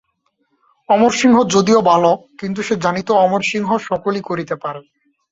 [0.89, 4.81] অমরসিংহ যদিও বালক, কিন্তু সে জানিত অমরসিংহ সকলই করিতে পারে।